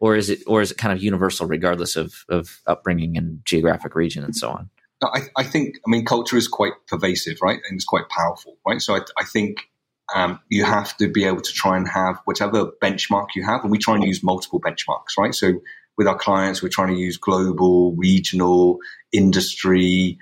[0.00, 3.94] or is it or is it kind of universal regardless of of upbringing and geographic
[3.94, 4.70] region and so on
[5.02, 8.80] I, I think i mean culture is quite pervasive right and it's quite powerful right
[8.80, 9.68] so i, I think
[10.14, 13.70] um, you have to be able to try and have whatever benchmark you have and
[13.70, 15.60] we try and use multiple benchmarks right so
[15.98, 18.78] with our clients we're trying to use global regional
[19.12, 20.18] industry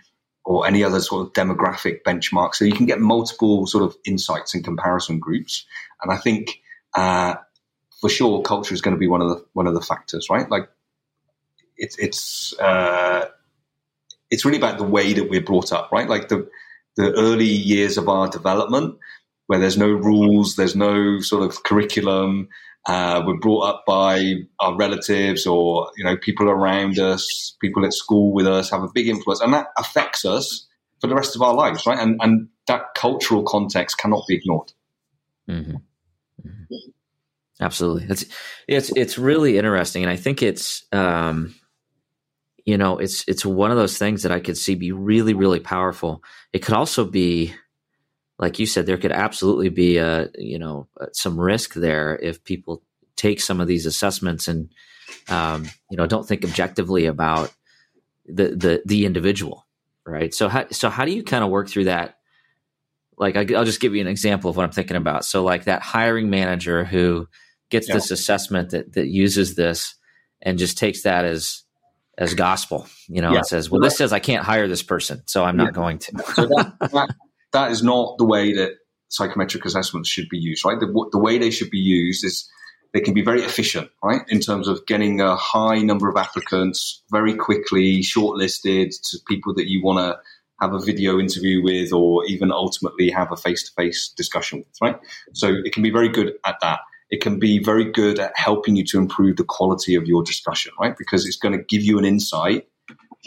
[0.46, 2.54] or any other sort of demographic benchmark.
[2.54, 5.66] So you can get multiple sort of insights and comparison groups.
[6.00, 6.60] And I think
[6.94, 7.34] uh,
[8.00, 10.48] for sure, culture is going to be one of the one of the factors, right?
[10.48, 10.68] Like
[11.76, 13.26] it's it's uh,
[14.30, 16.08] it's really about the way that we're brought up, right?
[16.08, 16.48] Like the
[16.96, 18.96] the early years of our development,
[19.46, 22.48] where there's no rules, there's no sort of curriculum,
[22.86, 27.92] uh, we're brought up by our relatives or you know people around us, people at
[27.92, 30.68] school with us have a big influence, and that affects us
[31.00, 31.98] for the rest of our lives, right?
[31.98, 34.72] And and that cultural context cannot be ignored.
[35.50, 35.76] Mm-hmm.
[36.46, 36.90] Mm-hmm.
[37.60, 38.24] Absolutely, it's
[38.68, 41.56] it's it's really interesting, and I think it's um,
[42.66, 45.60] you know it's it's one of those things that I could see be really really
[45.60, 46.22] powerful.
[46.52, 47.54] It could also be
[48.38, 52.44] like you said, there could absolutely be a you know uh, some risk there if
[52.44, 52.82] people
[53.16, 54.68] take some of these assessments and
[55.28, 57.52] um, you know don't think objectively about
[58.26, 59.66] the the the individual,
[60.04, 60.34] right?
[60.34, 62.18] So how so how do you kind of work through that?
[63.16, 65.24] Like I, will just give you an example of what I'm thinking about.
[65.24, 67.28] So like that hiring manager who
[67.70, 67.94] gets yeah.
[67.94, 69.94] this assessment that that uses this
[70.42, 71.62] and just takes that as
[72.18, 73.38] as gospel, you know, yeah.
[73.38, 76.12] and says, "Well, this says I can't hire this person, so I'm not going to."
[76.34, 77.14] so that, that,
[77.52, 78.72] that is not the way that
[79.08, 80.78] psychometric assessments should be used, right?
[80.80, 82.50] The, the way they should be used is
[82.92, 84.22] they can be very efficient, right?
[84.28, 89.68] In terms of getting a high number of applicants very quickly, shortlisted to people that
[89.68, 90.18] you want to
[90.60, 94.76] have a video interview with or even ultimately have a face to face discussion with,
[94.80, 94.98] right?
[95.34, 96.80] So it can be very good at that.
[97.10, 100.72] It can be very good at helping you to improve the quality of your discussion,
[100.80, 100.96] right?
[100.96, 102.66] Because it's going to give you an insight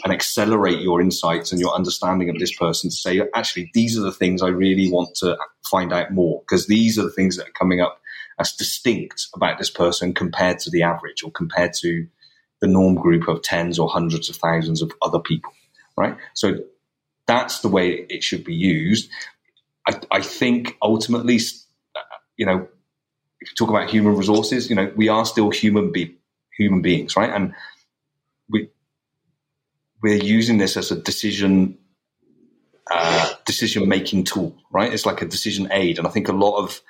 [0.04, 4.02] and accelerate your insights and your understanding of this person to say, actually, these are
[4.02, 5.36] the things I really want to
[5.70, 8.00] find out more because these are the things that are coming up
[8.38, 12.06] as distinct about this person compared to the average or compared to
[12.60, 15.52] the norm group of tens or hundreds of thousands of other people,
[15.96, 16.16] right?
[16.34, 16.58] So
[17.26, 19.10] that's the way it should be used.
[19.86, 21.38] I, I think ultimately,
[22.36, 22.68] you know,
[23.56, 26.16] talk about human resources, you know, we are still human be-
[26.56, 27.30] human beings, right?
[27.30, 27.54] And
[28.48, 28.68] we
[30.02, 31.78] we're using this as a decision
[32.90, 34.92] uh, decision making tool, right?
[34.92, 36.80] It's like a decision aid, and I think a lot of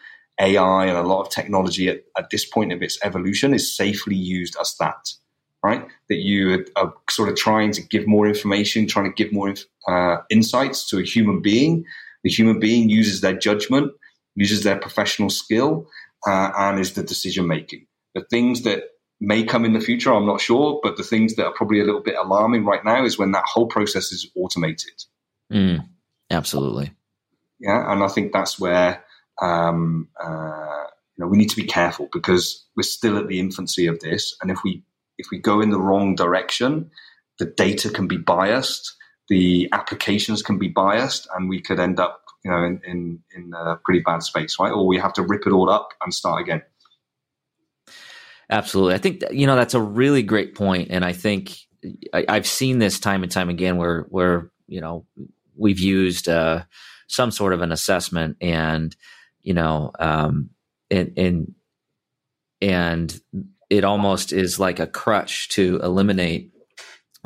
[0.40, 4.16] AI and a lot of technology at, at this point of its evolution is safely
[4.16, 5.12] used as that,
[5.62, 5.86] right?
[6.08, 9.54] That you are sort of trying to give more information, trying to give more
[9.86, 11.84] uh, insights to a human being.
[12.24, 13.92] The human being uses their judgment,
[14.34, 15.86] uses their professional skill,
[16.26, 17.86] uh, and is the decision making.
[18.14, 18.84] The things that
[19.20, 21.84] may come in the future, I'm not sure, but the things that are probably a
[21.84, 25.04] little bit alarming right now is when that whole process is automated.
[25.52, 25.86] Mm,
[26.30, 26.92] absolutely.
[27.58, 29.04] Yeah, and I think that's where
[29.42, 30.84] um, uh,
[31.16, 34.36] you know we need to be careful because we're still at the infancy of this,
[34.40, 34.82] and if we
[35.18, 36.90] if we go in the wrong direction,
[37.38, 38.96] the data can be biased,
[39.28, 43.52] the applications can be biased, and we could end up you know in in, in
[43.54, 44.72] a pretty bad space, right?
[44.72, 46.62] Or we have to rip it all up and start again.
[48.50, 48.94] Absolutely.
[48.94, 51.56] I think that, you know that's a really great point, and I think
[52.12, 55.06] I, have seen this time and time again where where you know
[55.56, 56.64] we've used uh,
[57.06, 58.94] some sort of an assessment, and
[59.42, 60.50] you know, um,
[60.90, 61.54] and and
[62.60, 63.20] and
[63.68, 66.52] it almost is like a crutch to eliminate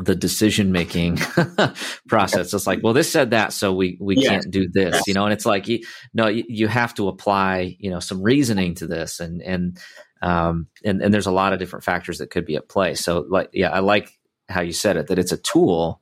[0.02, 1.16] the decision making
[2.09, 2.52] process.
[2.52, 4.28] It's like, well, this said that, so we we yes.
[4.28, 5.07] can't do this, yes.
[5.07, 5.24] you know.
[5.24, 5.80] And it's like, you,
[6.12, 9.78] no, you, you, have to apply, you know, some reasoning to this, and and
[10.20, 12.94] um, and, and there's a lot of different factors that could be at play.
[12.94, 14.11] So, like, yeah, I like
[14.48, 16.00] how you said it that it's a tool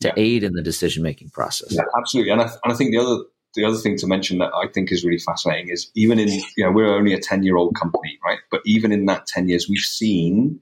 [0.00, 0.14] to yeah.
[0.16, 1.72] aid in the decision making process.
[1.72, 2.32] Yeah, absolutely.
[2.32, 4.90] And I, and I think the other the other thing to mention that I think
[4.90, 8.18] is really fascinating is even in you know we're only a ten year old company,
[8.24, 8.38] right?
[8.50, 10.60] But even in that ten years, we've seen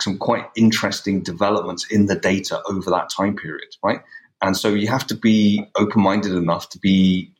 [0.00, 4.00] some quite interesting developments in the data over that time period, right?
[4.42, 7.32] And so you have to be open minded enough to be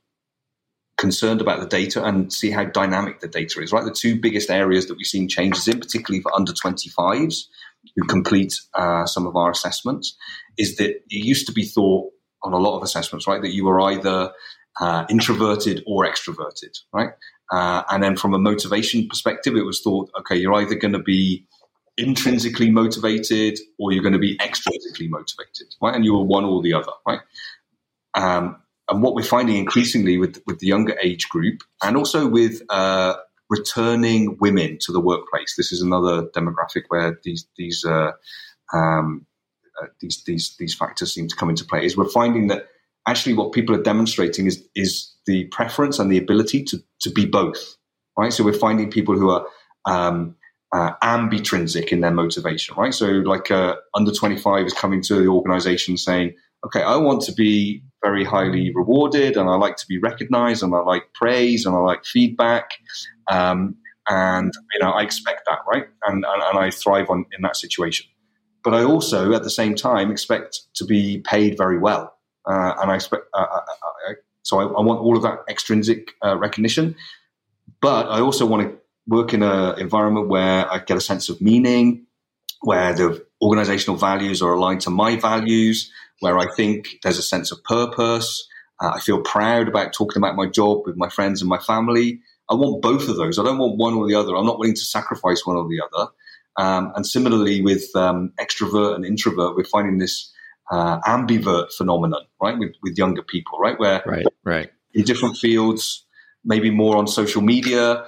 [0.97, 3.85] concerned about the data and see how dynamic the data is, right?
[3.85, 7.45] The two biggest areas that we've seen changes in, particularly for under 25s
[7.97, 10.17] who complete uh, some of our assessments,
[10.57, 12.11] is that it used to be thought
[12.43, 14.33] on a lot of assessments, right, that you were either
[14.81, 17.11] uh, introverted or extroverted, right?
[17.53, 20.99] Uh, and then from a motivation perspective, it was thought, okay, you're either going to
[20.99, 21.47] be
[21.97, 25.95] intrinsically motivated or you're going to be extrinsically motivated, right?
[25.95, 27.21] And you are one or the other, right?
[28.15, 28.57] Um,
[28.89, 33.15] and what we're finding increasingly with with the younger age group, and also with uh,
[33.49, 38.13] returning women to the workplace, this is another demographic where these these uh,
[38.73, 39.27] um,
[39.81, 41.85] uh, these these these factors seem to come into play.
[41.85, 42.69] Is we're finding that
[43.09, 47.25] actually what people are demonstrating is is the preference and the ability to to be
[47.25, 47.77] both,
[48.19, 48.33] right?
[48.33, 49.47] So we're finding people who are
[49.87, 50.37] um,
[50.75, 52.93] uh, ambitrinsic in their motivation, right?
[52.93, 56.35] So like uh, under 25 is coming to the organization saying,
[56.67, 60.75] okay, I want to be very highly rewarded and I like to be recognized and
[60.75, 62.71] I like praise and I like feedback.
[63.31, 63.77] Um,
[64.09, 65.87] and, you know, I expect that, right?
[66.07, 68.07] And, and, and I thrive on in that situation.
[68.65, 72.17] But I also, at the same time, expect to be paid very well.
[72.47, 75.23] Uh, and I expect, uh, I, uh, uh, I, so I, I, want all of
[75.23, 76.97] that extrinsic recognition.
[77.81, 81.41] But I also want to work in an environment where I get a sense of
[81.41, 82.07] meaning,
[82.61, 87.53] where the organizational values are aligned to my values, where I think there's a sense
[87.53, 88.49] of purpose.
[88.83, 92.21] Uh, I feel proud about talking about my job with my friends and my family.
[92.51, 93.39] I want both of those.
[93.39, 94.35] I don't want one or the other.
[94.35, 96.11] I'm not willing to sacrifice one or the other.
[96.57, 100.33] Um, and similarly with um, extrovert and introvert, we're finding this
[100.71, 104.71] uh, ambivert phenomenon, right, with, with younger people, right, where right, right.
[104.93, 106.07] in different fields,
[106.45, 108.05] maybe more on social media,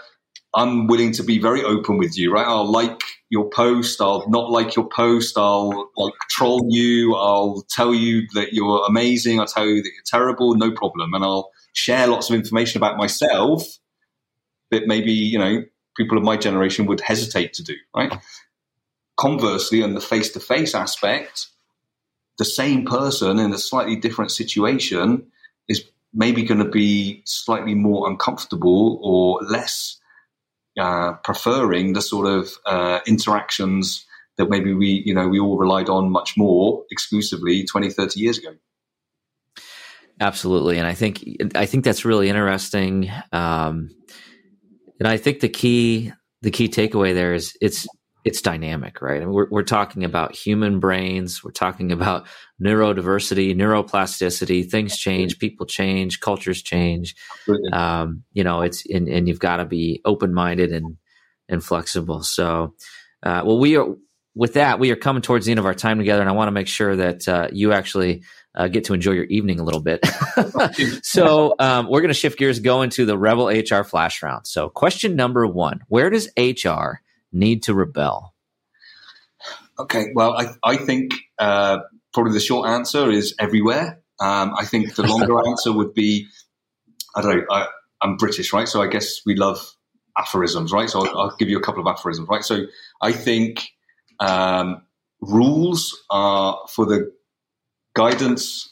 [0.56, 2.46] I'm willing to be very open with you, right?
[2.46, 4.00] I'll like your post.
[4.00, 5.36] I'll not like your post.
[5.36, 7.14] I'll like troll you.
[7.14, 9.38] I'll tell you that you're amazing.
[9.38, 10.54] I'll tell you that you're terrible.
[10.54, 11.12] No problem.
[11.12, 13.64] And I'll share lots of information about myself
[14.70, 15.62] that maybe, you know,
[15.94, 18.18] people of my generation would hesitate to do, right?
[19.18, 21.48] Conversely, on the face to face aspect,
[22.38, 25.26] the same person in a slightly different situation
[25.68, 29.98] is maybe going to be slightly more uncomfortable or less
[30.78, 34.06] uh, preferring the sort of uh, interactions
[34.36, 38.38] that maybe we, you know, we all relied on much more exclusively 20, 30 years
[38.38, 38.54] ago.
[40.18, 41.22] Absolutely, and I think
[41.54, 43.10] I think that's really interesting.
[43.32, 43.90] Um,
[44.98, 47.86] and I think the key the key takeaway there is it's
[48.26, 49.22] it's dynamic, right?
[49.22, 51.44] I mean, we're, we're talking about human brains.
[51.44, 52.26] We're talking about
[52.60, 54.68] neurodiversity, neuroplasticity.
[54.68, 57.14] Things change, people change, cultures change.
[57.72, 60.96] Um, you know, it's and, and you've got to be open minded and
[61.48, 62.24] and flexible.
[62.24, 62.74] So,
[63.22, 63.94] uh, well, we are
[64.34, 64.80] with that.
[64.80, 66.66] We are coming towards the end of our time together, and I want to make
[66.66, 68.24] sure that uh, you actually
[68.56, 70.04] uh, get to enjoy your evening a little bit.
[71.04, 74.48] so, um, we're going to shift gears, go into the Rebel HR Flash Round.
[74.48, 77.02] So, question number one: Where does HR
[77.36, 78.34] need to rebel?
[79.78, 81.78] Okay, well, I, I think uh,
[82.12, 84.00] probably the short answer is everywhere.
[84.18, 86.28] Um, I think the longer answer would be
[87.16, 87.44] I don't know.
[87.50, 87.66] I,
[88.02, 88.68] am British, right?
[88.68, 89.58] So I guess we love
[90.18, 90.88] aphorisms, right?
[90.88, 92.44] So I'll, I'll, give you a couple of aphorisms, right?
[92.44, 92.66] So
[93.00, 93.68] I think
[94.20, 94.82] um,
[95.20, 97.12] rules are for the
[97.94, 98.68] guidance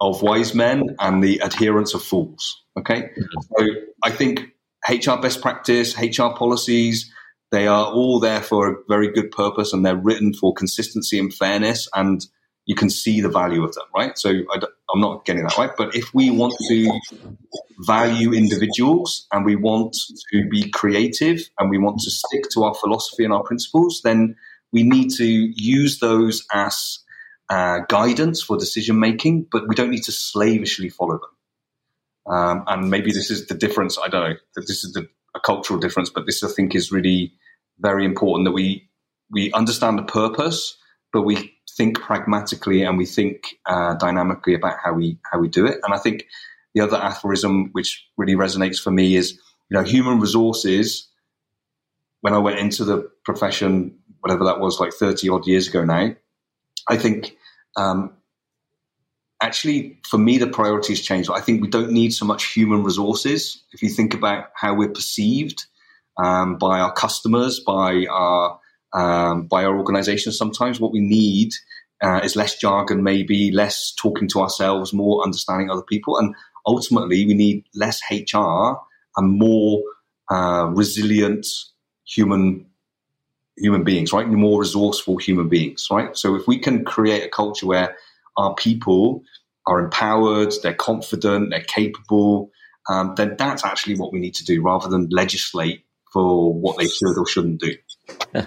[0.00, 2.62] of wise men and the adherence of fools.
[2.78, 3.40] Okay, mm-hmm.
[3.58, 3.66] so
[4.04, 4.52] I think
[4.88, 7.12] HR best practice, HR policies,
[7.50, 11.32] they are all there for a very good purpose and they're written for consistency and
[11.32, 12.26] fairness and
[12.68, 14.18] you can see the value of them, right?
[14.18, 14.56] So I,
[14.94, 15.70] am not getting that right.
[15.76, 17.00] But if we want to
[17.86, 19.96] value individuals and we want
[20.32, 24.36] to be creative and we want to stick to our philosophy and our principles, then
[24.70, 26.98] we need to use those as
[27.48, 32.34] uh, guidance for decision making, but we don't need to slavishly follow them.
[32.34, 33.98] Um, and maybe this is the difference.
[33.98, 34.36] I don't know.
[34.56, 37.32] This is the a cultural difference, but this I think is really
[37.78, 38.88] very important that we
[39.30, 40.76] we understand the purpose,
[41.12, 45.66] but we think pragmatically and we think uh, dynamically about how we how we do
[45.66, 45.78] it.
[45.82, 46.26] And I think
[46.74, 49.32] the other aphorism which really resonates for me is
[49.70, 51.08] you know human resources.
[52.20, 56.14] When I went into the profession, whatever that was, like thirty odd years ago now,
[56.88, 57.36] I think
[57.76, 58.12] um,
[59.40, 61.28] actually, for me, the priorities change.
[61.28, 63.62] I think we don't need so much human resources.
[63.72, 65.66] If you think about how we're perceived
[66.16, 68.58] um, by our customers, by our
[68.94, 71.52] um, by our organizations, sometimes what we need
[72.02, 76.34] uh, is less jargon, maybe less talking to ourselves, more understanding other people, and
[76.66, 78.76] ultimately, we need less HR
[79.16, 79.82] and more
[80.30, 81.46] uh, resilient
[82.04, 82.66] human
[83.56, 84.28] human beings, right?
[84.28, 86.16] More resourceful human beings, right?
[86.16, 87.96] So if we can create a culture where
[88.38, 89.22] our people
[89.66, 92.50] are empowered, they're confident, they're capable,
[92.88, 96.86] um, then that's actually what we need to do rather than legislate for what they
[96.86, 97.74] should or shouldn't do.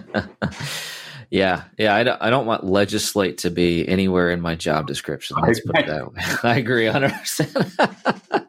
[1.30, 5.38] yeah, yeah, I don't, I don't want legislate to be anywhere in my job description.
[5.40, 6.22] Let's put it that way.
[6.44, 8.48] I agree 100%.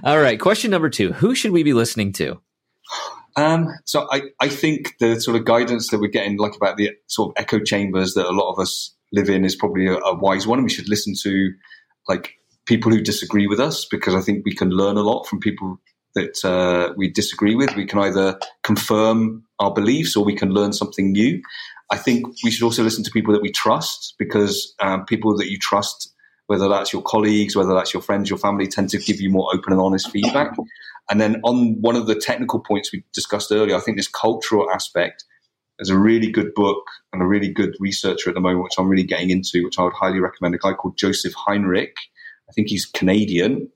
[0.04, 2.40] All right, question number two Who should we be listening to?
[3.36, 6.90] Um, so I, I think the sort of guidance that we're getting, like about the
[7.06, 10.14] sort of echo chambers that a lot of us live in is probably a, a
[10.14, 10.62] wise one.
[10.62, 11.52] We should listen to
[12.08, 12.34] like
[12.66, 15.80] people who disagree with us because I think we can learn a lot from people
[16.14, 17.74] that uh, we disagree with.
[17.76, 21.40] We can either confirm our beliefs or we can learn something new.
[21.90, 25.50] I think we should also listen to people that we trust because um, people that
[25.50, 26.12] you trust,
[26.46, 29.48] whether that's your colleagues, whether that's your friends, your family, tend to give you more
[29.54, 30.56] open and honest feedback.
[31.10, 34.70] And then on one of the technical points we discussed earlier, I think this cultural
[34.70, 35.24] aspect
[35.80, 38.88] there's a really good book and a really good researcher at the moment, which I'm
[38.88, 40.54] really getting into, which I would highly recommend.
[40.54, 41.94] A guy called Joseph Henrich.
[42.50, 43.70] I think he's Canadian.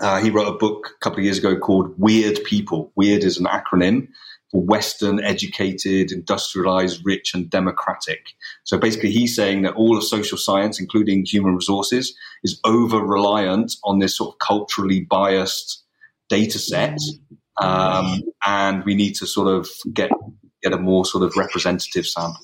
[0.00, 2.92] Uh, he wrote a book a couple of years ago called Weird People.
[2.96, 4.08] Weird is an acronym
[4.50, 8.28] for Western, educated, industrialized, rich, and democratic.
[8.62, 13.74] So basically, he's saying that all of social science, including human resources, is over reliant
[13.84, 15.84] on this sort of culturally biased
[16.30, 16.98] data set.
[17.60, 20.10] Um, and we need to sort of get
[20.64, 22.40] get a more sort of representative sample.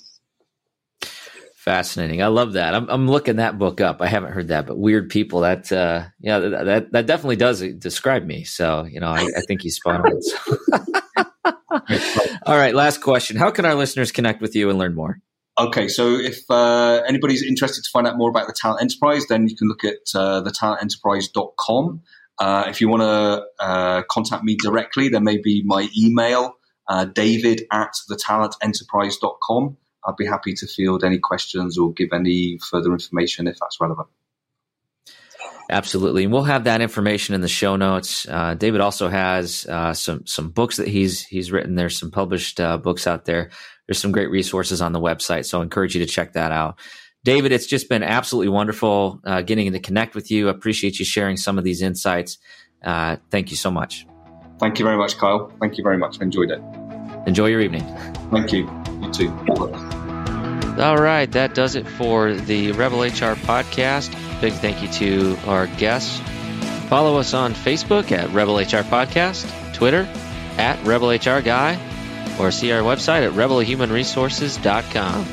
[1.57, 2.23] Fascinating.
[2.23, 2.75] I love that.
[2.75, 4.01] I'm, I'm looking that book up.
[4.01, 5.41] I haven't heard that, but weird people.
[5.41, 8.45] That uh, yeah, that, that, that definitely does describe me.
[8.45, 10.95] So you know, I, I think he's spot on.
[12.47, 13.37] All right, last question.
[13.37, 15.21] How can our listeners connect with you and learn more?
[15.59, 19.47] Okay, so if uh, anybody's interested to find out more about the Talent Enterprise, then
[19.47, 22.01] you can look at uh, thetalententerprise.com.
[22.39, 26.55] Uh, if you want to uh, contact me directly, there may be my email,
[26.91, 29.77] uh, david at thetalententerprise.com.
[30.07, 34.09] I'd be happy to field any questions or give any further information if that's relevant.
[35.71, 38.27] Absolutely, and we'll have that information in the show notes.
[38.29, 41.77] Uh, David also has uh, some some books that he's he's written.
[41.77, 43.51] There's some published uh, books out there.
[43.87, 46.81] There's some great resources on the website, so I encourage you to check that out.
[47.23, 50.49] David, it's just been absolutely wonderful uh, getting to connect with you.
[50.49, 52.39] I appreciate you sharing some of these insights.
[52.83, 54.07] Uh, thank you so much.
[54.59, 55.53] Thank you very much, Kyle.
[55.61, 56.21] Thank you very much.
[56.21, 56.61] I enjoyed it.
[57.31, 57.87] Enjoy your evening.
[58.33, 58.69] Thank you.
[59.01, 59.31] You too.
[60.81, 64.11] All right, that does it for the Rebel HR podcast.
[64.41, 66.21] Big thank you to our guests.
[66.89, 70.09] Follow us on Facebook at Rebel HR Podcast, Twitter
[70.59, 71.79] at Rebel HR Guy,
[72.41, 75.25] or see our website at rebelhumanresources.com.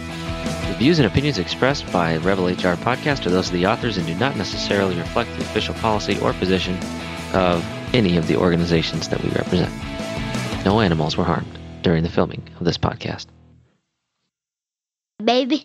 [0.69, 4.05] The views and opinions expressed by Rebel HR Podcast are those of the authors and
[4.05, 6.77] do not necessarily reflect the official policy or position
[7.33, 9.73] of any of the organizations that we represent.
[10.63, 13.27] No animals were harmed during the filming of this podcast.
[15.23, 15.55] Baby.